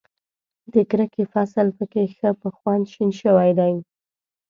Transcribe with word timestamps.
د 0.73 0.75
کرکې 0.89 1.23
فصل 1.33 1.67
په 1.77 1.83
کې 1.91 2.03
ښه 2.15 2.29
په 2.41 2.49
خوند 2.55 2.85
شین 2.93 3.09
شوی 3.21 3.51
دی. 3.59 3.73